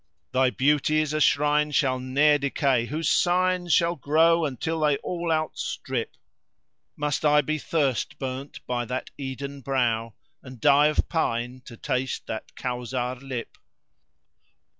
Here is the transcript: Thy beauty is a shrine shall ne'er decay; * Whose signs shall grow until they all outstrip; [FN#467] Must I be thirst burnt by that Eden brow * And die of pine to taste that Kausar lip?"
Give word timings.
Thy 0.31 0.49
beauty 0.49 0.99
is 0.99 1.13
a 1.13 1.21
shrine 1.21 1.69
shall 1.69 1.99
ne'er 1.99 2.39
decay; 2.39 2.85
* 2.85 2.87
Whose 2.87 3.07
signs 3.07 3.71
shall 3.71 3.95
grow 3.95 4.45
until 4.45 4.79
they 4.79 4.97
all 5.03 5.31
outstrip; 5.31 6.13
[FN#467] 6.13 6.17
Must 6.97 7.23
I 7.25 7.41
be 7.41 7.57
thirst 7.59 8.17
burnt 8.17 8.65
by 8.65 8.83
that 8.85 9.11
Eden 9.19 9.61
brow 9.61 10.15
* 10.29 10.41
And 10.41 10.59
die 10.59 10.87
of 10.87 11.07
pine 11.07 11.61
to 11.65 11.77
taste 11.77 12.25
that 12.25 12.55
Kausar 12.55 13.17
lip?" 13.21 13.59